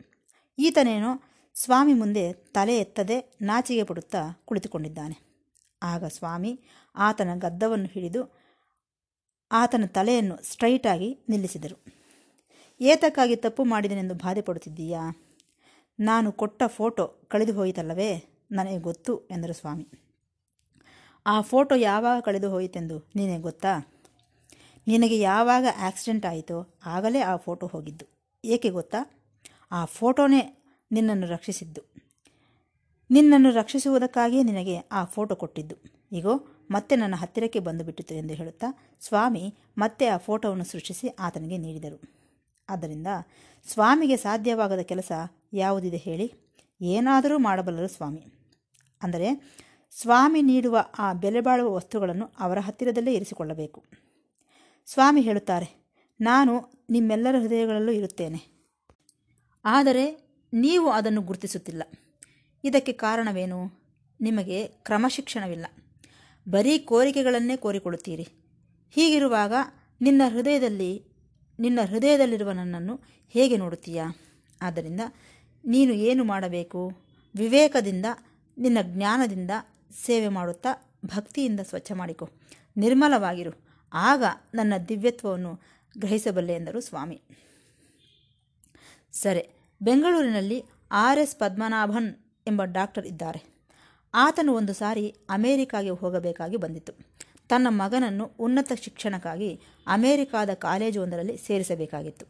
ಈತನೇನೋ 0.59 1.23
ಸ್ವಾಮಿ 1.55 1.93
ಮುಂದೆ 1.93 2.33
ತಲೆ 2.33 2.79
ಎತ್ತದೆ 2.79 3.39
ನಾಚಿಗೆ 3.43 3.85
ಪಡುತ್ತಾ 3.85 4.43
ಕುಳಿತುಕೊಂಡಿದ್ದಾನೆ. 4.45 5.29
ಆಗ 5.83 6.05
ಸ್ವಾಮಿ 6.05 6.61
ಆತನ 6.97 7.29
ಗದ್ದವನ್ನು 7.35 7.87
ಹಿಡಿದು 7.87 8.38
ಆತನ 9.53 9.85
ತಲೆಯನ್ನು 9.87 10.39
ಸ್ಟ್ರೈಟಾಗಿ 10.43 11.19
ನಿಲ್ಲಿಸಿದರು. 11.29 11.85
ಏತಕ್ಕಾಗಿ 12.81 13.37
ತಪ್ಪು 13.37 13.65
ಮಾಡಿದನೆಂದು 13.65 14.15
ಬಾಧೆ 14.15 14.41
ಪಡುತ್ತಿದ್ದೀಯಾ? 14.41 15.25
ನಾನು 16.01 16.33
ಕೊಟ್ಟ 16.33 16.63
ಫೋಟೋ 16.67 17.07
ಕಳೆದು 17.07 17.53
ಹೋಯಿತಲ್ಲವೇ? 17.53 18.25
ನನಗೆ 18.53 18.79
ಗೊತ್ತು, 18.79 19.19
ಎಂದರು 19.19 19.53
ಸ್ವಾಮಿ. 19.53 19.89
ಆ 21.27 21.41
ಫೋಟೋ 21.41 21.75
ಯಾವಾಗ 21.75 22.23
ಕಳೆದು 22.23 22.51
ಹೋಯಿತೆಂದು 22.51 23.11
ನಿನಗೆ 23.17 23.43
ಗೊತ್ತಾ? 23.43 24.03
ನಿನಗೆ 24.87 25.19
ಯಾವಾಗ 25.19 25.67
ಆಕ್ಸಿಡೆಂಟ್ 25.79 26.27
ಆಯಿತೋ 26.27 26.79
ಆಗಲೇ 26.87 27.21
ಆ 27.21 27.37
ಫೋಟೋ 27.37 27.67
ಹೋಗಿದ್ದು. 27.67 28.07
ಏಕೆ 28.45 28.71
ಗೊತ್ತಾ? 28.71 29.29
ಆ 29.71 29.85
ಫೋಟೋನೇ 29.85 30.65
ನಿನ್ನನ್ನು 30.93 31.27
ರಕ್ಷಿಸಿದ್ದು. 31.27 31.83
ನಿನ್ನನ್ನು 33.11 33.51
ರಕ್ಷಿಸುವುದಕ್ಕಾಗಿಯೇ 33.51 34.43
ನಿನಗೆ 34.43 34.79
ಆ 34.79 35.05
ಫೋಟೋ 35.05 35.35
ಕೊಟ್ಟಿದ್ದು. 35.35 35.77
ಈಗೋ 36.13 36.58
ಮತ್ತೆ 36.71 36.97
ನನ್ನ 36.97 37.15
ಹತ್ತಿರಕ್ಕೆ 37.15 37.59
ಬಂದುಬಿಟ್ಟಿತು 37.59 38.15
ಎಂದು 38.15 38.35
ಹೇಳುತ್ತಾ, 38.35 38.67
ಸ್ವಾಮಿ, 39.01 39.55
ಮತ್ತೆ 39.79 40.07
ಆ 40.07 40.17
ಫೋಟೋವನ್ನು 40.17 40.65
ಸೃಷ್ಟಿಸಿ 40.65 41.09
ಆತನಿಗೆ 41.09 41.59
ನೀಡಿದರು. 41.59 42.01
ಆದ್ದರಿಂದ, 42.69 43.07
ಸ್ವಾಮಿಗೆ 43.67 44.17
ಸಾಧ್ಯವಾಗದ 44.17 44.79
ಕೆಲಸ 44.79 45.13
ಯಾವುದಿದೆ 45.53 45.97
ಹೇಳಿ? 45.97 46.33
ಏನಾದರೂ 46.81 47.39
ಮಾಡಬಲ್ಲರು 47.39 47.89
ಸ್ವಾಮಿ. 47.89 48.27
ಅಂದರೆ, 49.03 49.55
ಸ್ವಾಮಿ 49.91 50.43
ನೀಡುವ 50.43 50.85
ಆ 50.99 51.13
ಬೆಲೆಬಾಳುವ 51.13 51.75
ವಸ್ತುಗಳನ್ನು 51.75 52.33
ಅವರ 52.39 52.59
ಹತ್ತಿರದಲ್ಲೇ 52.61 53.13
ಇರಿಸಿಕೊಳ್ಳಬೇಕು. 53.15 53.85
ಸ್ವಾಮಿ 54.87 55.21
ಹೇಳುತ್ತಾರೆ, 55.21 55.89
ನಾನು 56.21 56.85
ನಿಮ್ಮೆಲ್ಲರ 56.91 57.39
ಹೃದಯಗಳಲ್ಲೂ 57.39 57.93
ಇರುತ್ತೇನೆ. 57.93 58.69
ಆದರೆ 59.65 60.29
ನೀವು 60.53 60.91
ಅದನ್ನು 60.91 61.21
ಗುರುತಿಸುತ್ತಿಲ್ಲ. 61.21 61.83
ಇದಕ್ಕೆ 62.65 62.93
ಕಾರಣವೇನು? 62.93 63.73
ನಿಮಗೆ 64.21 64.67
ಕ್ರಮಶಿಕ್ಷಣವಿಲ್ಲ. 64.67 65.67
ಬರೀ 66.51 66.79
ಕೋರಿಕೆಗಳನ್ನೇ 66.79 67.57
ಕೋರಿಕೊಳ್ಳುತ್ತೀರಿ. 67.57 68.29
ಹೀಗಿರುವಾಗ 68.91 69.53
ನಿನ್ನ 70.01 70.23
ಹೃದಯದಲ್ಲಿ, 70.29 71.05
ನಿನ್ನ 71.61 71.81
ಹೃದಯದಲ್ಲಿರುವ 71.89 72.51
ನನ್ನನ್ನು 72.51 73.01
ಹೇಗೆ 73.29 73.57
ನೋಡುತ್ತೀಯಾ? 73.57 74.17
ಆದ್ದರಿಂದ 74.63 75.01
ನೀನು 75.65 75.93
ಏನು 75.93 76.25
ಮಾಡಬೇಕು? 76.25 76.93
ವಿವೇಕದಿಂದ, 77.37 78.07
ನಿನ್ನ 78.59 78.79
ಜ್ಞಾನದಿಂದ 78.83 79.51
ಸೇವೆ 80.07 80.29
ಮಾಡುತ್ತಾ 80.29 80.99
ಭಕ್ತಿಯಿಂದ 81.07 81.61
ಸ್ವಚ್ಛ 81.61 81.93
ಮಾಡಿಕೊ. 81.93 82.29
ನಿರ್ಮಲವಾಗಿರು. 82.77 83.69
ಆಗ 83.93 84.25
ನನ್ನ 84.55 84.73
ದಿವ್ಯತ್ವವನ್ನು 84.89 85.61
ಗ್ರಹಿಸಬಲ್ಲೆ 85.99 86.55
ಎಂದರು 86.55 86.81
ಸ್ವಾಮಿ. 86.81 87.23
ಸರಿ, 89.13 89.69
ಬೆಂಗಳೂರಿನಲ್ಲಿ 89.83 90.63
ಆರ್ 90.93 91.19
ಎಸ್ 91.19 91.37
ಪದ್ಮನಾಭನ್ 91.37 92.15
ಎಂಬ 92.47 92.65
ಡಾಕ್ಟರ್ 92.65 93.07
ಇದ್ದಾರೆ. 93.07 93.58
ಆತನು 94.15 94.55
ಒಂದು 94.55 94.73
ಸಾರಿ 94.73 95.15
ಅಮೇರಿಕಾಗೆ 95.29 95.91
ಹೋಗಬೇಕಾಗಿ 95.91 96.57
ಬಂದಿತ್ತು. 96.57 96.93
ತನ್ನ 97.49 97.67
ಮಗನನ್ನು 97.71 98.31
ಉನ್ನತ 98.39 98.73
ಶಿಕ್ಷಣಕ್ಕಾಗಿ 98.83 99.61
ಅಮೇರಿಕಾದ 99.87 100.51
ಕಾಲೇಜೊಂದರಲ್ಲಿ 100.55 101.37
ಸೇರಿಸಬೇಕಾಗಿತ್ತು. 101.37 102.27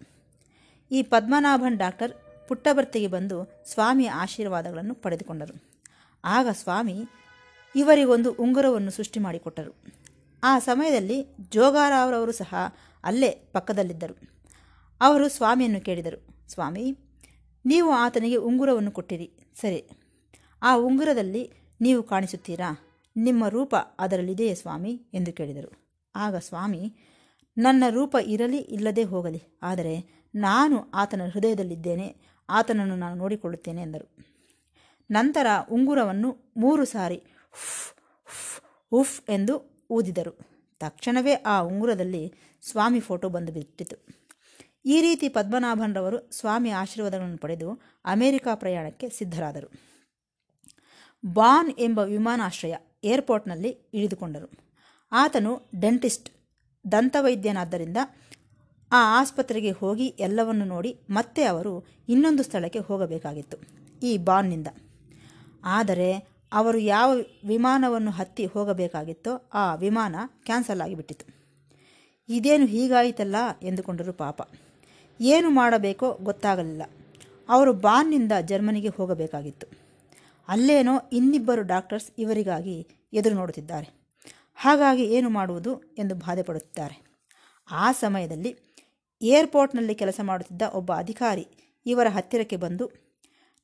ಈ 0.91 1.03
ಪದ್ಮನಾಭನ್ 1.03 1.79
ಡಾಕ್ಟರ್ 1.79 2.13
ಪುಟ್ಟಭರ್ತಿಗೆ 2.49 3.07
ಬಂದು 3.07 3.63
ಸ್ವಾಮಿಯ 3.73 4.11
ಆಶೀರ್ವಾದಗಳನ್ನು 4.11 4.95
ಪಡೆದುಕೊಂಡರು. 4.95 5.63
ಆಗ 6.25 6.49
ಸ್ವಾಮಿ 6.53 7.05
ಇವರಿಗೊಂದು 7.77 8.33
ಉಂಗುರವನ್ನು 8.33 8.91
ಸೃಷ್ಟಿ 8.91 9.21
ಮಾಡಿಕೊಟ್ಟರು. 9.21 9.77
ಆ 10.45 10.59
ಸಮಯದಲ್ಲಿ 10.59 11.37
ಜೋಗಾರಾವ್ರವರು 11.51 12.33
ಸಹ 12.33 12.55
ಅಲ್ಲೇ 13.05 13.31
ಪಕ್ಕದಲ್ಲಿದ್ದರು. 13.53 14.39
ಅವರು 15.01 15.29
ಸ್ವಾಮಿಯನ್ನು 15.29 15.81
ಕೇಳಿದರು. 15.81 16.49
ಸ್ವಾಮಿ, 16.53 16.99
ನೀವು 17.65 17.91
ಆತನಿಗೆ 17.91 18.37
ಉಂಗುರವನ್ನು 18.37 18.91
ಕೊಟ್ಟಿರಿ. 18.91 19.33
ಸರಿ. 19.61 19.89
ಆ 20.63 20.77
ಉಂಗುರದಲ್ಲಿ 20.77 21.68
ನೀವು 21.81 22.03
ಕಾಣಿಸುತ್ತೀರಾ? 22.03 22.85
ನಿಮ್ಮ 23.17 23.49
ರೂಪ 23.49 23.77
ಅದರಲ್ಲಿದೆಯೇ 23.99 24.55
ಸ್ವಾಮಿ? 24.55 24.93
ಎಂದು 25.15 25.33
ಕೇಳಿದರು. 25.33 26.01
ಆಗ 26.17 26.37
ಸ್ವಾಮಿ, 26.37 26.95
ನನ್ನ 27.59 27.85
ರೂಪ 27.91 28.17
ಇರಲಿ 28.25 28.59
ಇಲ್ಲದೆ 28.59 29.03
ಹೋಗಲಿ, 29.03 29.43
ಆದರೆ 29.63 30.25
ನಾನು 30.35 30.91
ಆತನ 30.95 31.23
ಹೃದಯದಲ್ಲಿದ್ದೇನೆ, 31.33 32.17
ಆತನನ್ನು 32.51 32.97
ನಾನು 32.97 33.15
ನೋಡಿಕೊಳ್ಳುತ್ತೇನೆ 33.15 33.83
ಎಂದರು. 33.83 34.17
ನಂತರ 35.11 35.47
ಉಂಗುರವನ್ನು 35.71 36.53
ಮೂರು 36.57 36.85
ಸಾರಿ 36.85 37.17
ಉಫ್ 37.53 37.95
ಉಫ್ 38.93 39.31
ಎಂದು 39.31 39.87
ಊದಿದರು. 39.91 40.39
ತಕ್ಷಣವೇ 40.81 41.33
ಆ 41.33 41.61
ಉಂಗುರದಲ್ಲಿ 41.61 42.35
ಸ್ವಾಮಿ 42.63 43.01
ಫೋಟೋ 43.01 43.29
ಬಂದು 43.29 43.53
ಬಿಟ್ಟಿತು. 43.53 44.07
ಈ 44.87 45.01
ರೀತಿ 45.01 45.29
ಪದ್ಮನಾಭನ್ರವರು 45.29 46.31
ಸ್ವಾಮಿ 46.31 46.71
ಆಶೀರ್ವಾದಗಳನ್ನು 46.71 47.39
ಪಡೆದು 47.39 47.73
ಅಮೆರಿಕಾ 48.05 48.55
ಪ್ರಯಾಣಕ್ಕೆ 48.55 49.09
ಸಿದ್ಧರಾದರು. 49.09 49.88
ಬಾನ್ 51.25 51.71
ಎಂಬ 51.79 51.99
ವಿಮಾನಾಶ್ರಯ 51.99 52.75
ಏರ್ಪೋರ್ಟ್ನಲ್ಲಿ 53.05 53.71
ಇಳಿದುಕೊಂಡರು. 53.95 54.49
ಆತನು 55.13 55.71
ಡೆಂಟಿಸ್ಟ್, 55.81 56.31
ದಂತವೈದ್ಯನಾದ್ದರಿಂದ 56.93 57.97
ಆ 58.93 59.21
ಆಸ್ಪತ್ರೆಗೆ 59.21 59.71
ಹೋಗಿ 59.71 60.07
ಎಲ್ಲವನ್ನು 60.07 60.65
ನೋಡಿ 60.65 61.01
ಮತ್ತೆ 61.11 61.45
ಅವರು 61.45 61.73
ಇನ್ನೊಂದು 62.09 62.43
ಸ್ಥಳಕ್ಕೆ 62.43 62.79
ಹೋಗಬೇಕಾಗಿತ್ತು, 62.79 63.57
ಈ 64.03 64.19
ಬಾನ್ನಿಂದ. 64.19 64.69
ಆದರೆ 65.65 66.11
ಅವರು 66.53 66.79
ಯಾವ 66.79 67.15
ವಿಮಾನವನ್ನು 67.47 68.11
ಹತ್ತಿ 68.11 68.47
ಹೋಗಬೇಕಾಗಿತ್ತೋ 68.47 69.51
ಆ 69.55 69.75
ವಿಮಾನ 69.75 70.17
ಕ್ಯಾನ್ಸಲ್ 70.45 70.81
ಆಗಿಬಿಟ್ಟಿತು. 70.81 71.27
ಇದೇನು 72.29 72.67
ಹೀಗಾಯಿತಲ್ಲ 72.67 73.37
ಎಂದುಕೊಂಡರು 73.63 74.13
ಪಾಪ. 74.13 74.41
ಏನು 75.21 75.51
ಮಾಡಬೇಕೋ 75.51 76.13
ಗೊತ್ತಾಗಲಿಲ್ಲ. 76.23 76.83
ಅವರು 77.49 77.73
ಬಾನ್ನಿಂದ 77.73 78.33
ಜರ್ಮನಿಗೆ 78.41 78.89
ಹೋಗಬೇಕಾಗಿತ್ತು. 78.89 79.78
ಅಲ್ಲೇನೋ 80.49 80.95
ಇನ್ನಿಬ್ಬರು 81.13 81.63
ಡಾಕ್ಟರ್ಸ್ 81.63 82.11
ಇವರಿಗಾಗಿ 82.19 82.77
ಎದುರು 83.13 83.35
ನೋಡುತ್ತಿದ್ದಾರೆ. 83.35 83.89
ಹಾಗಾಗಿ 84.55 85.05
ಏನು 85.05 85.29
ಮಾಡುವುದು 85.31 85.73
ಎಂದು 85.99 86.15
ಬಾಧೆಪಡುತ್ತಿದ್ದಾರೆ 86.15 86.97
ಆ 87.73 87.93
ಸಮಯದಲ್ಲಿ 87.93 88.51
ಏರ್ಪೋರ್ಟ್ನಲ್ಲಿ 89.23 89.95
ಕೆಲಸ 89.95 90.21
ಮಾಡುತ್ತಿದ್ದ 90.25 90.63
ಒಬ್ಬ 90.63 90.93
ಅಧಿಕಾರಿ 90.95 91.45
ಇವರ 91.87 92.07
ಹತ್ತಿರಕ್ಕೆ 92.09 92.57
ಬಂದು, 92.57 92.85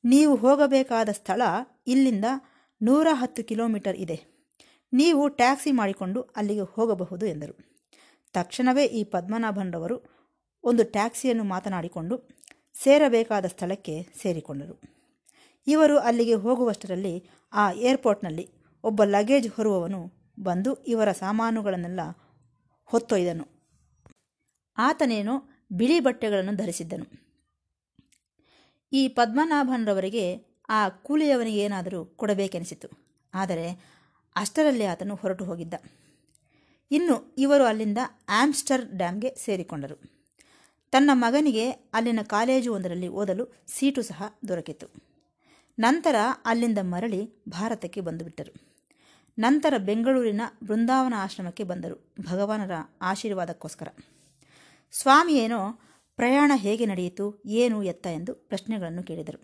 ನೀವು 0.03 0.35
ಹೋಗಬೇಕಾದ 0.35 1.09
ಸ್ಥಳ 1.11 1.41
ಇಲ್ಲಿಂದ 1.87 2.25
ನೂರ 2.81 3.07
ಹತ್ತು 3.11 3.43
ಕಿಲೋಮೀಟರ್ 3.43 3.95
ಇದೆ. 3.95 4.17
ನೀವು 4.93 5.27
ಟ್ಯಾಕ್ಸಿ 5.29 5.71
ಮಾಡಿಕೊಂಡು 5.71 6.21
ಅಲ್ಲಿಗೆ 6.21 6.61
ಹೋಗಬಹುದು 6.61 7.25
ಎಂದರು. 7.25 7.55
ತಕ್ಷಣವೇ 8.33 8.85
ಈ 8.85 9.03
ಪದ್ಮನಾಭನ್ರವರು 9.03 9.97
ಒಂದು 10.63 10.83
ಟ್ಯಾಕ್ಸಿಯನ್ನು 10.83 11.43
ಮಾತನಾಡಿಕೊಂಡು 11.43 12.15
ಸೇರಬೇಕಾದ 12.83 13.45
ಸ್ಥಳಕ್ಕೆ 13.45 13.95
ಸೇರಿಕೊಂಡರು. 14.21 14.94
ಇವರು 15.67 15.99
ಅಲ್ಲಿಗೆ 15.99 16.33
ಹೋಗುವಷ್ಟರಲ್ಲಿ 16.33 17.29
ಆ 17.53 17.71
ಏರ್ಪೋರ್ಟ್ನಲ್ಲಿ 17.71 18.49
ಒಬ್ಬ 18.83 19.03
ಲಗೇಜ್ 19.03 19.49
ಹೊರುವವನು 19.49 20.31
ಬಂದು 20.39 20.75
ಇವರ 20.75 21.11
ಸಾಮಾನುಗಳನ್ನೆಲ್ಲ 21.11 21.99
ಹೊತ್ತೊಯ್ದನು. 22.85 23.45
ಆತನೇನು 24.77 25.65
ಬಿಳಿ 25.71 25.99
ಬಟ್ಟೆಗಳನ್ನು 25.99 26.55
ಧರಿಸಿದ್ದನು. 26.55 27.05
ಈ 28.93 29.07
ಪದ್ಮನಾಭನ್ರವರಿಗೆ 29.07 30.25
ಆ 30.69 30.89
ಕೂಲಿಯವನಿಗೆ 30.89 31.57
ಏನಾದರೂ 31.57 32.05
ಕೊಡಬೇಕೆನಿಸಿತು. 32.05 32.89
ಆದರೆ 33.33 33.67
ಅಷ್ಟರಲ್ಲಿ 34.35 34.85
ಆತನು 34.85 35.15
ಹೊರಟು 35.15 35.45
ಹೋಗಿದ್ದ. 35.45 35.73
ಇನ್ನು 36.91 37.35
ಇವರು 37.37 37.63
ಅಲ್ಲಿಂದ 37.63 37.97
ಆಮ್ಸ್ಟರ್ 38.29 38.85
ಡ್ಯಾಮ್ಗೆ 38.85 39.35
ಸೇರಿಕೊಂಡರು. 39.35 39.97
ತನ್ನ 40.91 41.09
ಮಗನಿಗೆ 41.13 41.69
ಅಲ್ಲಿನ 41.69 42.19
ಕಾಲೇಜು 42.21 42.73
ಒಂದರಲ್ಲಿ 42.73 43.07
ಓದಲು 43.07 43.45
ಸೀಟು 43.67 44.01
ಸಹ 44.01 44.23
ದೊರಕಿತು 44.47 45.14
ನಂತರ 45.77 46.15
ಅಲ್ಲಿಂದ 46.45 46.77
ಮರಳಿ 46.81 47.43
ಭಾರತಕ್ಕೆ 47.49 48.01
ಬಂದುಬಿಟ್ಟರು. 48.01 48.75
ನಂತರ 49.37 49.73
ಬೆಂಗಳೂರಿನ 49.77 50.41
ಬೃಂದಾವನ 50.63 51.13
ಆಶ್ರಮಕ್ಕೆ 51.17 51.63
ಬಂದರು, 51.63 52.15
ಭಗವಾನರ 52.31 52.71
ಆಶೀರ್ವಾದಕ್ಕೋಸ್ಕರ. 53.01 53.87
ಸ್ವಾಮಿಯೇನೋ, 54.91 55.79
ಪ್ರಯಾಣ 56.15 56.51
ಹೇಗೆ 56.55 56.85
ನಡೆಯಿತು, 56.85 57.43
ಏನು 57.45 57.83
ಎತ್ತ 57.83 58.07
ಎಂದು 58.07 58.33
ಪ್ರಶ್ನೆಗಳನ್ನು 58.33 59.03
ಕೇಳಿದರು. 59.03 59.39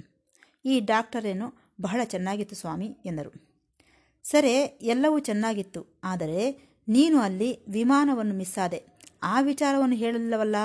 ಈ 0.66 0.80
ಡಾಕ್ಟರೇನು, 0.80 1.74
ಬಹಳ 1.82 2.02
ಚೆನ್ನಾಗಿತ್ತು 2.04 2.56
ಸ್ವಾಮಿ, 2.56 2.98
ಎಂದರು. 3.06 3.32
ಸರಿ, 4.24 4.54
ಎಲ್ಲವೂ 4.82 5.20
ಚೆನ್ನಾಗಿತ್ತು, 5.20 6.02
ಆದರೆ 6.04 6.52
ನೀನು 6.88 7.20
ಅಲ್ಲಿ 7.20 7.66
ವಿಮಾನವನ್ನು 7.70 8.34
ಮಿಸ್ಸಾದೆ, 8.34 8.86
ಆ 9.24 9.42
ವಿಚಾರವನ್ನು 9.42 9.96
ಹೇಳಲಿಲ್ಲವಲ್ಲ? 9.96 10.56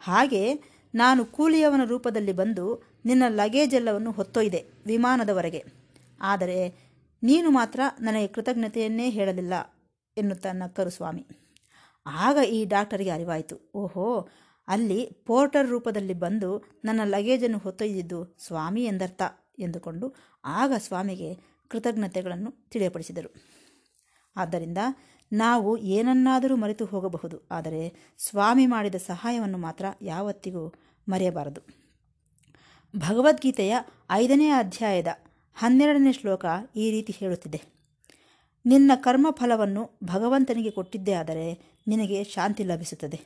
ಹಾಗೆ 0.00 0.54
ನಾನು 0.94 1.24
ಕೂಲಿಯವನ 1.24 1.80
ರೂಪದಲ್ಲಿ 1.84 2.32
ಬಂದು 2.32 2.91
ನಿನ್ನ 3.04 3.22
ಲಗೇಜ್ 3.28 3.74
ಎಲ್ಲವನ್ನು 3.74 4.10
ಹೊತ್ತೊಯ್ದೆ 4.12 4.60
ವಿಮಾನದವರೆಗೆ. 4.86 5.64
ಆದರೆ 6.20 6.58
ನೀನು 7.22 7.50
ಮಾತ್ರ 7.50 7.80
ನನಗೆ 8.00 8.26
ಕೃತಜ್ಞತೆಯನ್ನೇ 8.26 9.10
ಹೇಳಲಿಲ್ಲ, 9.10 9.54
ಎನ್ನುತ್ತ 10.16 10.46
ನಕ್ಕರು 10.52 10.90
ಸ್ವಾಮಿ. 10.90 11.24
ಆಗ 12.06 12.38
ಈ 12.48 12.64
ಡಾಕ್ಟರಿಗೆ 12.64 13.10
ಅರಿವಾಯಿತು. 13.10 13.56
ಓಹೋ, 13.74 14.28
ಅಲ್ಲಿ 14.68 15.00
ಪೋರ್ಟರ್ 15.26 15.68
ರೂಪದಲ್ಲಿ 15.68 16.14
ಬಂದು 16.14 16.50
ನನ್ನ 16.84 17.00
ಲಗೇಜನ್ನು 17.04 17.58
ಹೊತ್ತೊಯ್ದಿದ್ದು 17.58 18.18
ಸ್ವಾಮಿ 18.38 18.84
ಎಂದರ್ಥ 18.84 19.22
ಎಂದುಕೊಂಡು 19.58 20.06
ಆಗ 20.44 20.72
ಸ್ವಾಮಿಗೆ 20.78 21.30
ಕೃತಜ್ಞತೆಗಳನ್ನು 21.70 22.50
ತಿಳಿಯಪಡಿಸಿದರು. 22.70 23.30
ಆದ್ದರಿಂದ 24.36 24.78
ನಾವು 25.32 25.70
ಏನನ್ನಾದರೂ 25.76 26.56
ಮರೆತು 26.56 26.84
ಹೋಗಬಹುದು, 26.84 27.36
ಆದರೆ 27.50 27.82
ಸ್ವಾಮಿ 28.18 28.66
ಮಾಡಿದ 28.66 28.94
ಸಹಾಯವನ್ನು 28.94 29.58
ಮಾತ್ರ 29.58 29.84
ಯಾವತ್ತಿಗೂ 30.02 30.64
ಮರೆಯಬಾರದು. 31.08 31.81
ಭಗವದ್ಗೀತೆಯ 32.96 33.76
ಐದನೇ 34.10 34.48
ಅಧ್ಯಾಯದ 34.48 35.06
ಹನ್ನೆರಡನೇ 35.54 36.12
ಶ್ಲೋಕ 36.12 36.44
ಈ 36.76 36.90
ರೀತಿ 36.90 37.12
ಹೇಳುತ್ತಿದೆ. 37.12 37.62
ನಿನ್ನ 38.66 38.92
ಕರ್ಮಫಲವನ್ನು 38.94 39.90
ಭಗವಂತನಿಗೆ 40.04 40.70
ಕೊಟ್ಟಿದ್ದೇ 40.70 41.12
ಆದರೆ 41.12 41.76
ನಿನಗೆ 41.86 42.24
ಶಾಂತಿ 42.24 42.64
ಲಭಿಸುತ್ತದೆ. 42.64 43.20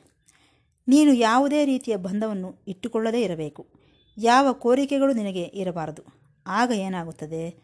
ನೀನು 0.87 1.13
ಯಾವುದೇ 1.13 1.65
ರೀತಿಯ 1.65 1.95
ಬಂಧವನ್ನು 1.95 2.63
ಇಟ್ಟುಕೊಳ್ಳದೇ 2.67 3.21
ಇರಬೇಕು. 3.21 3.67
ಯಾವ 4.17 4.53
ಕೋರಿಕೆಗಳು 4.53 5.13
ನಿನಗೆ 5.13 5.41
ಇರಬಾರದು. 5.41 6.01
ಆಗ 6.47 6.71
ಏನಾಗುತ್ತದೆ? 6.71 7.55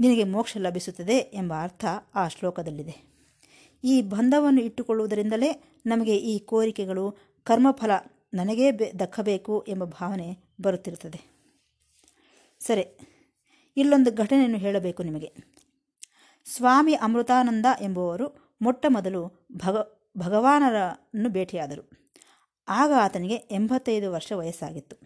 ನಿನಗೆ 0.00 0.24
ಮೋಕ್ಷ 0.24 0.56
ಲಭಿಸುತ್ತದೆ 0.60 1.16
ಎಂಬ 1.16 1.54
ಅರ್ಥ 1.62 1.84
ಆ 2.14 2.28
ಶ್ಲೋಕದಲ್ಲಿದೆ. 2.28 3.08
ಈ 3.84 4.02
ಬಂಧವನ್ನು 4.02 4.60
ಇಟ್ಟುಕೊಳ್ಳುವುದರಿಂದಲೇ 4.60 5.80
ನಮಗೆ 5.86 6.16
ಈ 6.16 6.38
ಕೋರಿಕೆಗಳು 6.38 7.16
ಕರ್ಮಫಲ 7.44 7.90
ನನಗೇ 8.34 8.70
ಬೆ, 8.70 8.92
ದಕ್ಕಬೇಕು 8.98 9.64
ಎಂಬ 9.68 9.84
ಭಾವನೆ 9.84 10.36
ಬರುತ್ತಿರುತ್ತದೆ. 10.62 11.27
ಸರಿ, 12.60 12.98
ಇಲ್ಲೊಂದು 13.76 14.14
ಘಟನೆಯನ್ನು 14.14 14.58
ಹೇಳಬೇಕು 14.58 15.02
ನಿಮಗೆ. 15.02 15.34
ಸ್ವಾಮಿ 16.44 16.94
ಅಮೃತಾನಂದ 16.94 17.66
ಎಂಬುವರು 17.80 18.56
ಮೊಟ್ಟ 18.62 18.86
ಮೊದಲು 18.88 19.46
ಭಗ, 19.52 19.76
ಭಗವಾನರನ್ನು 20.18 21.28
ಭೇಟಿಯಾದರು. 21.28 21.90
ಆಗ 22.68 22.92
ಆತನಿಗೆ 23.00 23.34
ಎಂಬತ್ತೈದು 23.34 24.12
ವರ್ಷ 24.12 24.32
ವಯಸ್ಸಾಗಿತ್ತು. 24.32 24.96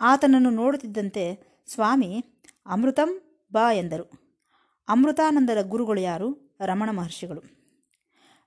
ಆತನನ್ನು 0.00 0.50
ನೋಡುತ್ತಿದ್ದಂತೆ 0.50 1.42
ಸ್ವಾಮಿ, 1.66 2.24
ಅಮೃತಂ 2.66 3.40
ಬಾ 3.52 3.72
ಎಂದರು. 3.72 4.10
ಅಮೃತಾನಂದರ 4.88 5.58
ಗುರುಗಳು 5.62 6.00
ಯಾರು? 6.00 6.56
ರಮಣ 6.60 6.90
ಮಹರ್ಷಿಗಳು. 6.90 7.42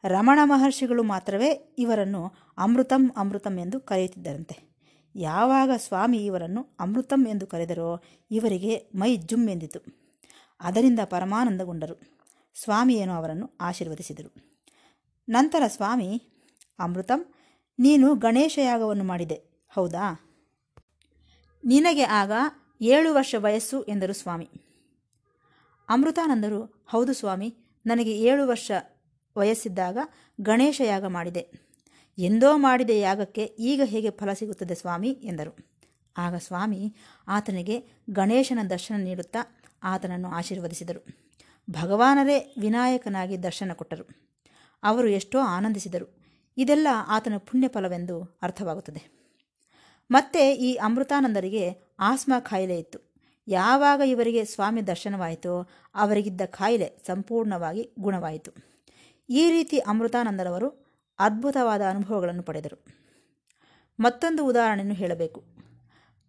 ರಮಣ 0.04 0.40
ಮಹರ್ಷಿಗಳು 0.44 1.04
ಮಾತ್ರವೇ 1.04 1.76
ಇವರನ್ನು 1.78 2.32
ಅಮೃತಂ 2.58 3.12
ಅಮೃತಂ 3.18 3.60
ಎಂದು 3.60 3.80
ಕರೆಯುತ್ತಿದ್ದರಂತೆ. 3.80 4.71
ಯಾವಾಗ 5.16 5.70
ಸ್ವಾಮಿ 5.78 6.26
ಇವರನ್ನು 6.26 6.68
ಅಮೃತಂ 6.80 7.28
ಎಂದು 7.28 7.48
ಕರೆದರೋ 7.48 8.04
ಇವರಿಗೆ 8.32 8.92
ಮೈ 8.96 9.18
ಜುಮ್ 9.18 9.50
ಎಂದಿತು. 9.50 9.80
ಅದರಿಂದ 10.62 11.00
ಪರಮಾನಂದಗೊಂಡರು. 11.06 12.22
ಸ್ವಾಮಿಯೇನು 12.56 13.14
ಅವರನ್ನು 13.14 13.50
ಆಶೀರ್ವದಿಸಿದರು. 13.62 14.34
ನಂತರ 15.30 15.64
ಸ್ವಾಮಿ, 15.68 16.22
ಅಮೃತಂ, 16.80 17.34
ನೀನು 17.80 18.16
ಗಣೇಶ 18.16 18.60
ಯಾಗವನ್ನು 18.64 19.04
ಮಾಡಿದೆ. 19.04 19.66
ಹೌದಾ? 19.70 20.28
ನಿನಗೆ 21.66 22.04
ಆಗ 22.04 22.32
ಏಳು 22.82 23.14
ವರ್ಷ 23.14 23.36
ವಯಸ್ಸು 23.38 23.84
ಎಂದರು 23.84 24.14
ಸ್ವಾಮಿ. 24.14 24.50
ಅಮೃತಾನಂದರು, 25.90 26.86
ಹೌದು 26.88 27.14
ಸ್ವಾಮಿ, 27.14 27.56
ನನಗೆ 27.86 28.18
ಏಳು 28.18 28.48
ವರ್ಷ 28.48 28.72
ವಯಸ್ಸಿದ್ದಾಗ 29.38 29.98
ಗಣೇಶ 30.42 30.82
ಯಾಗ 30.86 31.06
ಮಾಡಿದೆ. 31.06 31.71
ಎಂದೋ 32.18 32.58
ಮಾಡಿದ 32.58 32.90
ಯಾಗಕ್ಕೆ 32.90 33.44
ಈಗ 33.44 33.82
ಹೇಗೆ 33.84 34.10
ಫಲ 34.10 34.34
ಸಿಗುತ್ತದೆ 34.34 34.76
ಸ್ವಾಮಿ? 34.76 35.10
ಎಂದರು. 35.10 35.58
ಆಗ 36.18 36.36
ಸ್ವಾಮಿ 36.36 36.96
ಆತನಿಗೆ 37.28 37.90
ಗಣೇಶನ 38.10 38.60
ದರ್ಶನ 38.70 39.04
ನೀಡುತ್ತಾ 39.04 39.40
ಆತನನ್ನು 39.84 40.28
ಆಶೀರ್ವದಿಸಿದರು. 40.28 41.06
ಭಗವಾನರೇ 41.72 42.54
ವಿನಾಯಕನಾಗಿ 42.60 43.44
ದರ್ಶನ 43.44 43.72
ಕೊಟ್ಟರು. 43.74 44.32
ಅವರು 44.84 45.08
ಎಷ್ಟೋ 45.08 45.40
ಆನಂದಿಸಿದರು. 45.40 46.18
ಇದೆಲ್ಲ 46.58 46.88
ಆತನ 47.08 47.34
ಪುಣ್ಯ 47.38 47.68
ಫಲವೆಂದು 47.68 48.40
ಅರ್ಥವಾಗುತ್ತದೆ. 48.42 49.22
ಮತ್ತೆ 50.12 50.54
ಈ 50.54 50.76
ಅಮೃತಾನಂದರಿಗೆ 50.76 51.96
ಆಸ್ಮಾ 52.00 52.40
ಕಾಯಿಲೆ 52.40 52.80
ಇತ್ತು. 52.80 53.14
ಯಾವಾಗ 53.48 54.02
ಇವರಿಗೆ 54.06 54.46
ಸ್ವಾಮಿ 54.46 54.88
ದರ್ಶನವಾಯಿತೋ 54.88 55.70
ಅವರಿಗಿದ್ದ 55.96 56.42
ಕಾಯಿಲೆ 56.46 57.04
ಸಂಪೂರ್ಣವಾಗಿ 57.08 57.92
ಗುಣವಾಯಿತು. 58.00 58.52
ಈ 59.30 59.52
ರೀತಿ 59.52 59.78
ಅಮೃತಾನಂದರವರು 59.78 60.81
ಅದ್ಭುತವಾದ 61.22 61.82
ಅನುಭವಗಳನ್ನು 61.90 62.44
ಪಡೆದರು. 62.44 62.86
ಮತ್ತೊಂದು 64.00 64.46
ಉದಾಹರಣೆಯನ್ನು 64.46 64.96
ಹೇಳಬೇಕು. 64.96 65.44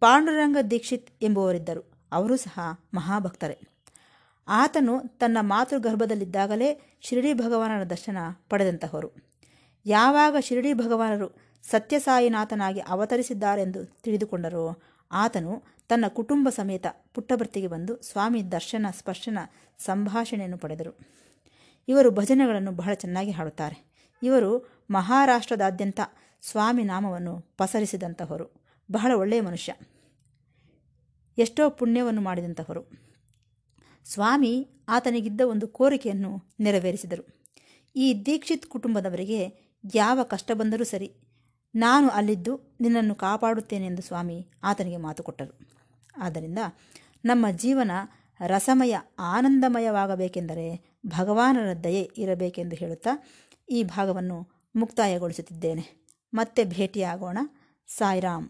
ಪಾಂಡುರಂಗ 0.01 0.57
ದೀಕ್ಷಿತ್ 0.71 1.11
ಎಂಬುವರಿದ್ದರು 1.23 1.93
ಅವರು 2.13 2.37
ಸಹ 2.37 2.59
ಮಹಾಭಕ್ತರೇ. 2.95 3.59
ಆತನು 4.49 5.01
ತನ್ನ 5.19 5.39
ಮಾತೃಗರ್ಭದಲ್ಲಿದ್ದಾಗಲೇ 5.41 6.99
ಶಿರಡಿ 7.01 7.35
ಭಗವಾನರ 7.35 7.85
ದರ್ಶನ 7.85 8.17
ಪಡೆದಂತಹವರು. 8.49 9.11
ಯಾವಾಗ 9.87 10.37
ಶಿರಡಿ 10.41 10.73
ಭಗವಾನರು 10.75 11.37
ಸತ್ಯಸಾಯಿನಾಥನಾಗಿ 11.71 12.81
ಅವತರಿಸಿದ್ದಾರೆಂದು 12.81 13.85
ತಿಳಿದುಕೊಂಡರೋ 13.85 14.83
ಆತನು 15.13 15.63
ತನ್ನ 15.89 16.05
ಕುಟುಂಬ 16.09 16.49
ಸಮೇತ 16.49 16.87
ಪುಟ್ಟಭರ್ತಿಗೆ 17.15 17.67
ಬಂದು 17.67 18.03
ಸ್ವಾಮಿ 18.03 18.53
ದರ್ಶನ 18.53 18.87
ಸ್ಪರ್ಶನ 18.99 19.39
ಸಂಭಾಷಣೆಯನ್ನು 19.79 20.59
ಪಡೆದರು. 20.59 20.99
ಇವರು 21.89 22.11
ಭಜನೆಗಳನ್ನು 22.11 22.73
ಬಹಳ 22.73 22.95
ಚೆನ್ನಾಗಿ 22.95 23.31
ಹಾಡುತ್ತಾರೆ. 23.31 23.93
ಇವರು 24.23 24.82
ಮಹಾರಾಷ್ಟ್ರದಾದ್ಯಂತ 24.93 26.01
ಸ್ವಾಮಿ 26.43 26.85
ನಾಮವನ್ನು 26.85 27.41
ಪಸರಿಸಿದಂತಹವರು. 27.41 28.65
ಬಹಳ 28.93 29.13
ಒಳ್ಳೆಯ 29.17 29.41
ಮನುಷ್ಯ. 29.41 29.75
ಎಷ್ಟೋ 31.39 31.71
ಪುಣ್ಯವನ್ನು 31.71 32.21
ಮಾಡಿದಂತಹವರು. 32.21 32.91
ಸ್ವಾಮಿ 34.05 34.69
ಆತನಿಗಿದ್ದ 34.89 35.41
ಒಂದು 35.41 35.69
ಕೋರಿಕೆಯನ್ನು 35.69 36.55
ನೆರವೇರಿಸಿದರು. 36.61 37.43
ಈ 37.97 38.23
ದೀಕ್ಷಿತ್ 38.27 38.67
ಕುಟುಂಬದವರಿಗೆ 38.67 39.73
ಯಾವ 39.95 40.23
ಕಷ್ಟ 40.23 40.51
ಬಂದರೂ 40.55 40.85
ಸರಿ 40.85 41.15
ನಾನು 41.75 42.09
ಅಲ್ಲಿದ್ದು 42.09 42.77
ನಿನ್ನನ್ನು 42.81 43.15
ಕಾಪಾಡುತ್ತೇನೆ 43.15 43.87
ಎಂದು 43.87 44.03
ಸ್ವಾಮಿ 44.03 44.51
ಆತನಿಗೆ 44.63 44.97
ಮಾತು 44.97 45.23
ಕೊಟ್ಟರು. 45.23 45.59
ಆದ್ದರಿಂದ 46.17 46.59
ನಮ್ಮ 47.25 47.47
ಜೀವನ 47.51 47.91
ರಸಮಯ, 48.47 48.97
ಆನಂದಮಯವಾಗಬೇಕೆಂದರೆ 49.19 50.99
ಭಗವಾನರ 51.07 51.73
ದಯೆ 51.85 52.11
ಇರಬೇಕೆಂದು 52.19 52.77
ಹೇಳುತ್ತಾ 52.77 53.11
ಈ 53.69 53.83
ಭಾಗವನ್ನು 53.83 54.52
ಮುಕ್ತಾಯಗೊಳಿಸುತ್ತಿದ್ದೇನೆ. 54.77 56.07
ಮತ್ತೆ 56.35 56.65
ಭೇಟಿಯಾಗೋಣ. 56.65 57.39
ಸಾಯಿರಾಮ್. 57.89 58.49